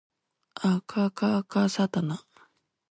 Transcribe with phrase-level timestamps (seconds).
[0.55, 2.25] あかかかさたな